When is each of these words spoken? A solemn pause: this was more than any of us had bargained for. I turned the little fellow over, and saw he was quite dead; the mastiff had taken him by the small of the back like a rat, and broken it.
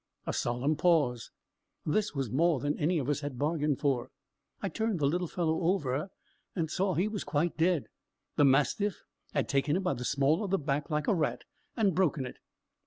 A 0.25 0.33
solemn 0.33 0.75
pause: 0.77 1.29
this 1.85 2.15
was 2.15 2.31
more 2.31 2.59
than 2.59 2.75
any 2.79 2.97
of 2.97 3.07
us 3.07 3.19
had 3.19 3.37
bargained 3.37 3.77
for. 3.79 4.09
I 4.59 4.67
turned 4.67 4.97
the 4.97 5.05
little 5.05 5.27
fellow 5.27 5.61
over, 5.61 6.09
and 6.55 6.71
saw 6.71 6.95
he 6.95 7.07
was 7.07 7.23
quite 7.23 7.55
dead; 7.55 7.85
the 8.35 8.43
mastiff 8.45 9.03
had 9.35 9.47
taken 9.47 9.75
him 9.75 9.83
by 9.83 9.93
the 9.93 10.03
small 10.03 10.43
of 10.43 10.49
the 10.49 10.57
back 10.57 10.89
like 10.89 11.07
a 11.07 11.13
rat, 11.13 11.43
and 11.77 11.93
broken 11.93 12.25
it. 12.25 12.37